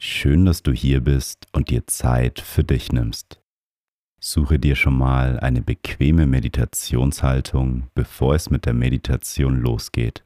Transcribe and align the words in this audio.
Schön, 0.00 0.46
dass 0.46 0.62
du 0.62 0.72
hier 0.72 1.00
bist 1.00 1.48
und 1.50 1.70
dir 1.70 1.88
Zeit 1.88 2.38
für 2.38 2.62
dich 2.62 2.92
nimmst. 2.92 3.40
Suche 4.20 4.60
dir 4.60 4.76
schon 4.76 4.96
mal 4.96 5.40
eine 5.40 5.60
bequeme 5.60 6.24
Meditationshaltung, 6.24 7.88
bevor 7.94 8.36
es 8.36 8.48
mit 8.48 8.64
der 8.64 8.74
Meditation 8.74 9.60
losgeht. 9.60 10.24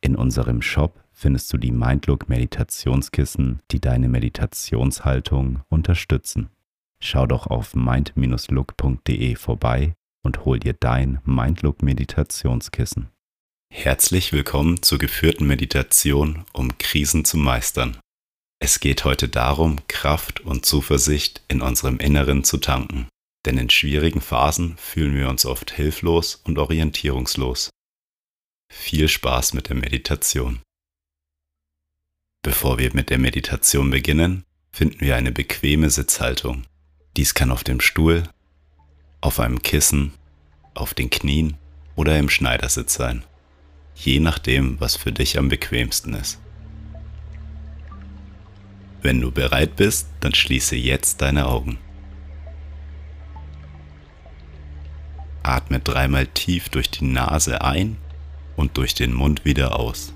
In 0.00 0.16
unserem 0.16 0.62
Shop 0.62 1.00
findest 1.12 1.52
du 1.52 1.58
die 1.58 1.70
Mindlook 1.70 2.28
Meditationskissen, 2.28 3.60
die 3.70 3.80
deine 3.80 4.08
Meditationshaltung 4.08 5.60
unterstützen. 5.68 6.50
Schau 7.00 7.26
doch 7.26 7.46
auf 7.46 7.76
mind-look.de 7.76 9.36
vorbei 9.36 9.94
und 10.24 10.44
hol 10.44 10.58
dir 10.58 10.74
dein 10.74 11.20
Mindlook 11.24 11.82
Meditationskissen. 11.82 13.10
Herzlich 13.72 14.32
willkommen 14.32 14.82
zur 14.82 14.98
geführten 14.98 15.46
Meditation, 15.46 16.44
um 16.52 16.76
Krisen 16.78 17.24
zu 17.24 17.36
meistern. 17.36 17.96
Es 18.60 18.80
geht 18.80 19.04
heute 19.04 19.28
darum, 19.28 19.78
Kraft 19.86 20.40
und 20.40 20.66
Zuversicht 20.66 21.42
in 21.48 21.62
unserem 21.62 21.98
Inneren 21.98 22.42
zu 22.44 22.58
tanken. 22.58 23.08
Denn 23.46 23.56
in 23.56 23.70
schwierigen 23.70 24.20
Phasen 24.20 24.76
fühlen 24.76 25.14
wir 25.14 25.28
uns 25.28 25.46
oft 25.46 25.70
hilflos 25.70 26.40
und 26.44 26.58
orientierungslos. 26.58 27.70
Viel 28.70 29.08
Spaß 29.08 29.54
mit 29.54 29.68
der 29.68 29.76
Meditation. 29.76 30.60
Bevor 32.42 32.78
wir 32.78 32.92
mit 32.94 33.10
der 33.10 33.18
Meditation 33.18 33.90
beginnen, 33.90 34.44
finden 34.72 35.00
wir 35.00 35.16
eine 35.16 35.32
bequeme 35.32 35.88
Sitzhaltung. 35.88 36.64
Dies 37.16 37.34
kann 37.34 37.50
auf 37.50 37.64
dem 37.64 37.80
Stuhl, 37.80 38.24
auf 39.20 39.40
einem 39.40 39.62
Kissen, 39.62 40.12
auf 40.74 40.94
den 40.94 41.10
Knien 41.10 41.56
oder 41.96 42.18
im 42.18 42.28
Schneidersitz 42.28 42.94
sein. 42.94 43.24
Je 43.94 44.20
nachdem, 44.20 44.80
was 44.80 44.96
für 44.96 45.12
dich 45.12 45.38
am 45.38 45.48
bequemsten 45.48 46.14
ist. 46.14 46.38
Wenn 49.00 49.20
du 49.20 49.30
bereit 49.30 49.76
bist, 49.76 50.08
dann 50.20 50.34
schließe 50.34 50.74
jetzt 50.74 51.22
deine 51.22 51.46
Augen. 51.46 51.78
Atme 55.42 55.78
dreimal 55.78 56.26
tief 56.26 56.68
durch 56.68 56.90
die 56.90 57.04
Nase 57.04 57.62
ein 57.62 57.96
und 58.56 58.76
durch 58.76 58.94
den 58.94 59.14
Mund 59.14 59.44
wieder 59.44 59.78
aus. 59.78 60.12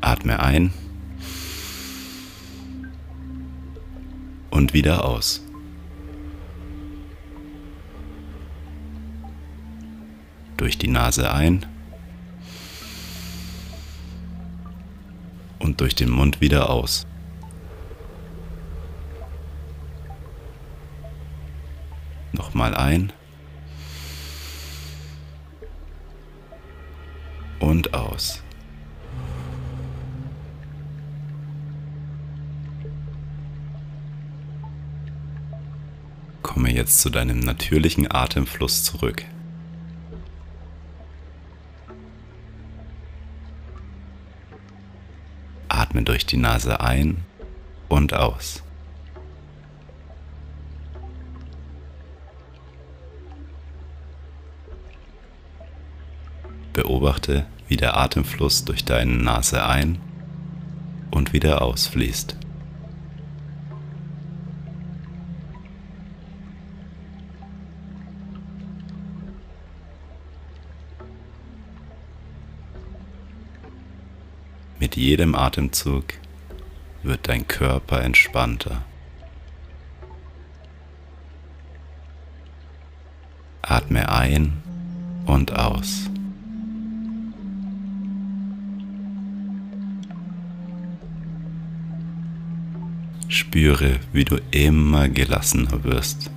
Atme 0.00 0.40
ein 0.40 0.72
und 4.50 4.72
wieder 4.72 5.04
aus. 5.04 5.44
Durch 10.56 10.78
die 10.78 10.88
Nase 10.88 11.32
ein 11.32 11.66
und 15.74 15.80
durch 15.80 15.96
den 15.96 16.10
Mund 16.10 16.40
wieder 16.40 16.70
aus. 16.70 17.04
Nochmal 22.32 22.76
ein 22.76 23.12
und 27.58 27.92
aus. 27.92 28.40
Komme 36.42 36.72
jetzt 36.72 37.00
zu 37.00 37.10
deinem 37.10 37.40
natürlichen 37.40 38.08
Atemfluss 38.08 38.84
zurück. 38.84 39.24
Atme 45.94 46.02
durch 46.02 46.26
die 46.26 46.38
Nase 46.38 46.80
ein 46.80 47.18
und 47.88 48.14
aus. 48.14 48.64
Beobachte, 56.72 57.46
wie 57.68 57.76
der 57.76 57.96
Atemfluss 57.96 58.64
durch 58.64 58.84
deine 58.84 59.12
Nase 59.12 59.64
ein 59.64 60.00
und 61.12 61.32
wieder 61.32 61.62
ausfließt. 61.62 62.36
Mit 74.84 74.96
jedem 74.96 75.34
Atemzug 75.34 76.04
wird 77.02 77.26
dein 77.26 77.48
Körper 77.48 78.02
entspannter. 78.02 78.82
Atme 83.62 84.10
ein 84.10 84.52
und 85.24 85.54
aus. 85.58 86.10
Spüre, 93.28 94.00
wie 94.12 94.26
du 94.26 94.36
immer 94.50 95.08
gelassener 95.08 95.82
wirst. 95.84 96.30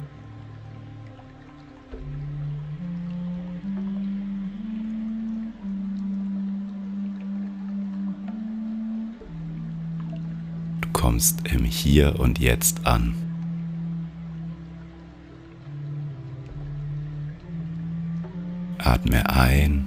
Kommst 11.17 11.47
im 11.51 11.63
Hier 11.63 12.19
und 12.19 12.37
Jetzt 12.37 12.85
an. 12.85 13.15
Atme 18.77 19.27
ein 19.27 19.83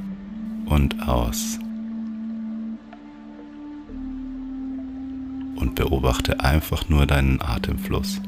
und 0.66 1.06
aus. 1.08 1.60
Und 5.54 5.76
beobachte 5.76 6.40
einfach 6.40 6.88
nur 6.88 7.06
deinen 7.06 7.40
Atemfluss. 7.40 8.20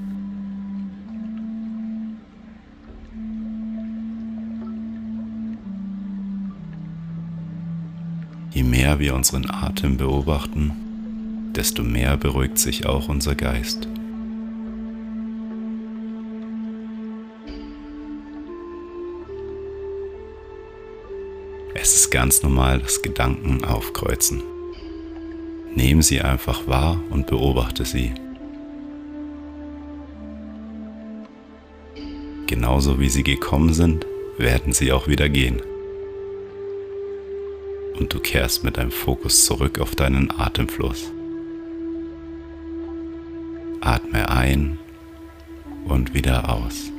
Je 8.53 8.63
mehr 8.63 9.01
wir 9.01 9.17
unseren 9.17 9.51
Atem 9.51 9.97
beobachten, 9.97 10.82
desto 11.57 11.83
mehr 11.83 12.17
beruhigt 12.17 12.59
sich 12.59 12.87
auch 12.87 13.09
unser 13.09 13.35
Geist. 13.35 13.89
Es 21.75 21.97
ist 21.97 22.11
ganz 22.11 22.43
normal, 22.43 22.79
dass 22.79 23.03
Gedanken 23.03 23.65
aufkreuzen. 23.65 24.43
Nehme 25.75 26.03
sie 26.03 26.21
einfach 26.21 26.67
wahr 26.69 27.01
und 27.11 27.27
beobachte 27.27 27.85
sie. 27.85 28.13
Genauso 32.47 33.01
wie 33.01 33.09
sie 33.09 33.25
gekommen 33.25 33.73
sind, 33.73 34.07
werden 34.39 34.73
sie 34.73 34.93
auch 34.93 35.09
wieder 35.09 35.29
gehen. 35.29 35.61
Und 37.99 38.13
du 38.13 38.21
kehrst 38.21 38.63
mit 38.63 38.77
deinem 38.77 38.91
Fokus 38.91 39.45
zurück 39.47 39.81
auf 39.81 39.95
deinen 39.95 40.31
Atemfluss. 40.31 41.11
Atme 43.85 44.29
ein 44.29 44.79
und 45.85 46.15
wieder 46.15 46.49
aus. 46.49 46.93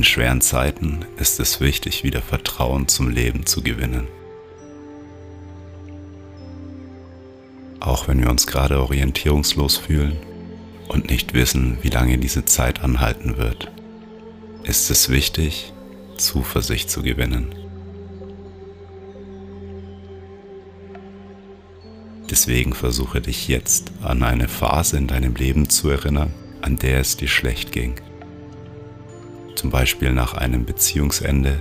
In 0.00 0.04
schweren 0.04 0.40
Zeiten 0.40 1.04
ist 1.18 1.40
es 1.40 1.60
wichtig, 1.60 2.04
wieder 2.04 2.22
Vertrauen 2.22 2.88
zum 2.88 3.10
Leben 3.10 3.44
zu 3.44 3.62
gewinnen. 3.62 4.08
Auch 7.80 8.08
wenn 8.08 8.18
wir 8.22 8.30
uns 8.30 8.46
gerade 8.46 8.80
orientierungslos 8.80 9.76
fühlen 9.76 10.16
und 10.88 11.10
nicht 11.10 11.34
wissen, 11.34 11.76
wie 11.82 11.90
lange 11.90 12.16
diese 12.16 12.46
Zeit 12.46 12.82
anhalten 12.82 13.36
wird, 13.36 13.70
ist 14.62 14.90
es 14.90 15.10
wichtig, 15.10 15.74
Zuversicht 16.16 16.88
zu 16.88 17.02
gewinnen. 17.02 17.54
Deswegen 22.30 22.72
versuche 22.72 23.20
dich 23.20 23.48
jetzt 23.48 23.92
an 24.00 24.22
eine 24.22 24.48
Phase 24.48 24.96
in 24.96 25.08
deinem 25.08 25.34
Leben 25.34 25.68
zu 25.68 25.90
erinnern, 25.90 26.32
an 26.62 26.78
der 26.78 27.00
es 27.00 27.18
dir 27.18 27.28
schlecht 27.28 27.70
ging. 27.72 28.00
Zum 29.56 29.70
Beispiel 29.70 30.12
nach 30.12 30.34
einem 30.34 30.64
Beziehungsende 30.64 31.58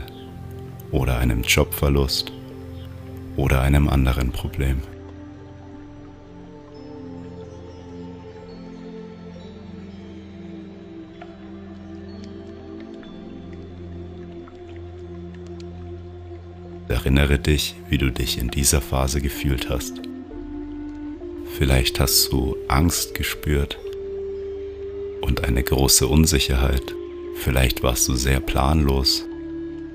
oder 0.91 1.17
einem 1.17 1.43
Jobverlust 1.43 2.31
oder 3.35 3.61
einem 3.61 3.89
anderen 3.89 4.31
Problem. 4.31 4.81
Erinnere 16.89 17.37
dich, 17.39 17.75
wie 17.87 17.97
du 17.97 18.11
dich 18.11 18.39
in 18.39 18.49
dieser 18.49 18.81
Phase 18.81 19.21
gefühlt 19.21 19.69
hast. 19.69 20.01
Vielleicht 21.57 21.99
hast 21.99 22.31
du 22.31 22.55
Angst 22.67 23.13
gespürt 23.13 23.77
und 25.21 25.43
eine 25.43 25.63
große 25.63 26.07
Unsicherheit. 26.07 26.95
Vielleicht 27.39 27.83
warst 27.83 28.05
du 28.09 28.15
sehr 28.15 28.41
planlos 28.41 29.25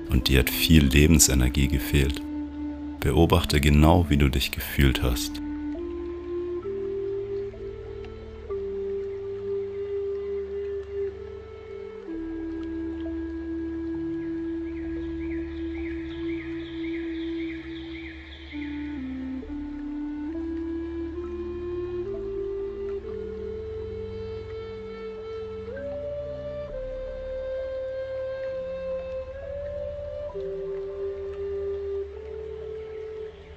und 0.09 0.29
dir 0.29 0.39
hat 0.39 0.49
viel 0.49 0.83
Lebensenergie 0.83 1.67
gefehlt. 1.67 2.21
Beobachte 2.99 3.61
genau, 3.61 4.07
wie 4.09 4.17
du 4.17 4.29
dich 4.29 4.49
gefühlt 4.49 5.03
hast. 5.03 5.44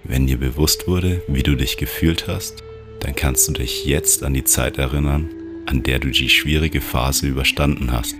Wenn 0.08 0.26
dir 0.26 0.38
bewusst 0.38 0.88
wurde, 0.88 1.22
wie 1.28 1.42
du 1.42 1.54
dich 1.54 1.76
gefühlt 1.76 2.28
hast, 2.28 2.64
dann 3.00 3.14
kannst 3.14 3.46
du 3.46 3.52
dich 3.52 3.84
jetzt 3.84 4.22
an 4.22 4.32
die 4.32 4.42
Zeit 4.42 4.78
erinnern, 4.78 5.28
an 5.66 5.82
der 5.82 5.98
du 5.98 6.08
die 6.08 6.30
schwierige 6.30 6.80
Phase 6.80 7.26
überstanden 7.26 7.92
hast. 7.92 8.16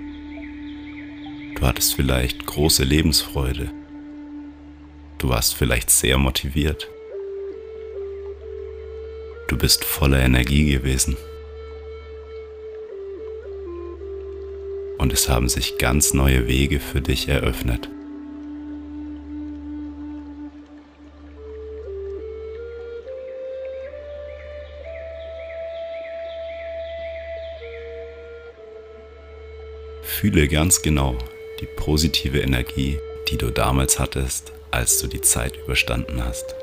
Du 1.54 1.66
hattest 1.66 1.94
vielleicht 1.94 2.44
große 2.44 2.84
Lebensfreude. 2.84 3.70
Du 5.16 5.30
warst 5.30 5.54
vielleicht 5.54 5.88
sehr 5.88 6.18
motiviert. 6.18 6.90
Du 9.48 9.56
bist 9.56 9.82
voller 9.82 10.20
Energie 10.20 10.70
gewesen. 10.70 11.16
Und 14.98 15.10
es 15.14 15.30
haben 15.30 15.48
sich 15.48 15.78
ganz 15.78 16.12
neue 16.12 16.46
Wege 16.48 16.80
für 16.80 17.00
dich 17.00 17.28
eröffnet. 17.28 17.88
Fühle 30.20 30.48
ganz 30.48 30.82
genau 30.82 31.16
die 31.60 31.68
positive 31.76 32.40
Energie, 32.40 32.98
die 33.28 33.36
du 33.36 33.52
damals 33.52 34.00
hattest, 34.00 34.50
als 34.72 35.00
du 35.00 35.06
die 35.06 35.20
Zeit 35.20 35.56
überstanden 35.58 36.24
hast. 36.24 36.56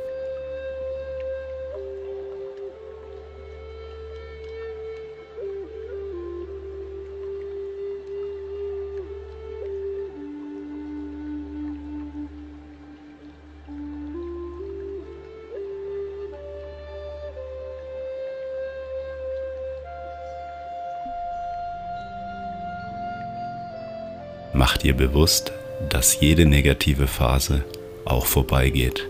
Mach 24.57 24.77
dir 24.77 24.95
bewusst, 24.95 25.51
dass 25.89 26.21
jede 26.21 26.45
negative 26.45 27.07
Phase 27.07 27.65
auch 28.05 28.25
vorbeigeht. 28.25 29.05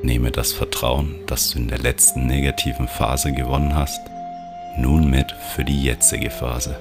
Nehme 0.00 0.30
das 0.30 0.54
Vertrauen, 0.54 1.16
das 1.26 1.50
du 1.50 1.58
in 1.58 1.68
der 1.68 1.80
letzten 1.80 2.26
negativen 2.26 2.88
Phase 2.88 3.32
gewonnen 3.32 3.74
hast, 3.74 4.00
nun 4.78 5.10
mit 5.10 5.32
für 5.54 5.64
die 5.64 5.82
jetzige 5.82 6.30
Phase. 6.30 6.80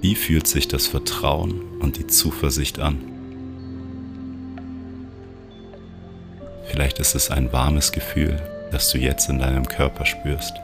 Wie 0.00 0.14
fühlt 0.14 0.46
sich 0.46 0.66
das 0.66 0.86
Vertrauen 0.86 1.60
und 1.80 1.98
die 1.98 2.06
Zuversicht 2.06 2.78
an? 2.78 2.96
Vielleicht 6.64 6.98
ist 7.00 7.14
es 7.14 7.30
ein 7.30 7.52
warmes 7.52 7.92
Gefühl, 7.92 8.40
das 8.72 8.90
du 8.90 8.98
jetzt 8.98 9.28
in 9.28 9.38
deinem 9.38 9.68
Körper 9.68 10.06
spürst. 10.06 10.54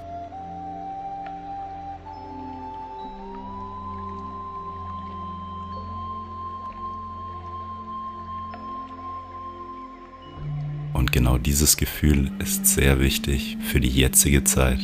Und 10.95 11.13
genau 11.13 11.37
dieses 11.37 11.77
Gefühl 11.77 12.31
ist 12.39 12.67
sehr 12.67 13.01
wichtig 13.01 13.59
für 13.71 13.81
die 13.81 13.91
jetzige 13.91 14.45
Zeit. 14.45 14.81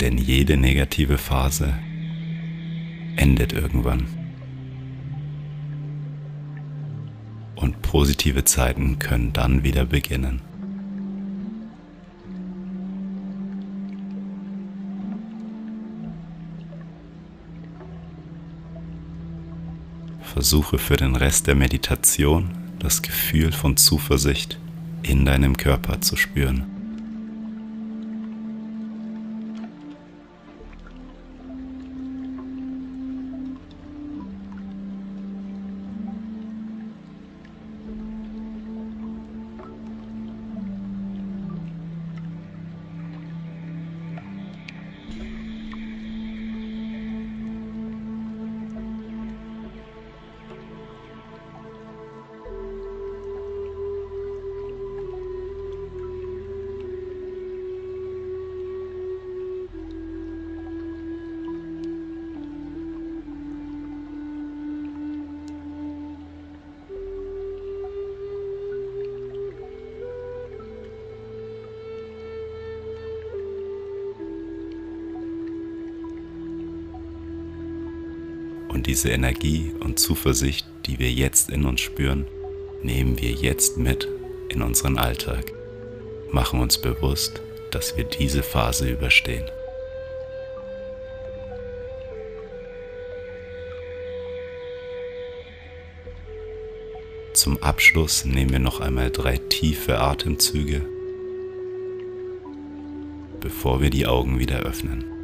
Denn 0.00 0.16
jede 0.16 0.56
negative 0.56 1.18
Phase 1.18 1.74
endet 3.18 3.52
irgendwann. 3.52 4.06
Und 7.56 7.82
positive 7.82 8.44
Zeiten 8.44 8.98
können 8.98 9.32
dann 9.32 9.64
wieder 9.64 9.84
beginnen. 9.84 10.40
Versuche 20.22 20.78
für 20.78 20.96
den 20.96 21.16
Rest 21.16 21.48
der 21.48 21.56
Meditation 21.56 22.50
das 22.78 23.02
Gefühl 23.02 23.50
von 23.50 23.76
Zuversicht 23.76 24.60
in 25.02 25.24
deinem 25.24 25.56
Körper 25.56 26.00
zu 26.00 26.14
spüren. 26.14 26.77
Und 78.78 78.86
diese 78.86 79.08
Energie 79.10 79.72
und 79.80 79.98
Zuversicht, 79.98 80.64
die 80.86 81.00
wir 81.00 81.10
jetzt 81.10 81.50
in 81.50 81.66
uns 81.66 81.80
spüren, 81.80 82.28
nehmen 82.80 83.20
wir 83.20 83.32
jetzt 83.32 83.76
mit 83.76 84.06
in 84.50 84.62
unseren 84.62 84.98
Alltag. 84.98 85.52
Machen 86.30 86.60
uns 86.60 86.78
bewusst, 86.78 87.42
dass 87.72 87.96
wir 87.96 88.04
diese 88.04 88.44
Phase 88.44 88.88
überstehen. 88.88 89.42
Zum 97.32 97.60
Abschluss 97.60 98.24
nehmen 98.24 98.52
wir 98.52 98.60
noch 98.60 98.78
einmal 98.78 99.10
drei 99.10 99.38
tiefe 99.38 99.98
Atemzüge, 99.98 100.82
bevor 103.40 103.82
wir 103.82 103.90
die 103.90 104.06
Augen 104.06 104.38
wieder 104.38 104.60
öffnen. 104.60 105.17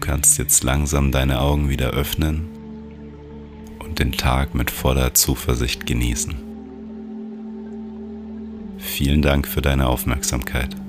Kannst 0.00 0.38
jetzt 0.38 0.64
langsam 0.64 1.12
deine 1.12 1.40
Augen 1.40 1.68
wieder 1.68 1.90
öffnen 1.90 2.48
und 3.78 3.98
den 3.98 4.12
Tag 4.12 4.54
mit 4.54 4.70
voller 4.70 5.14
Zuversicht 5.14 5.86
genießen. 5.86 6.34
Vielen 8.78 9.22
Dank 9.22 9.46
für 9.46 9.62
deine 9.62 9.86
Aufmerksamkeit. 9.86 10.79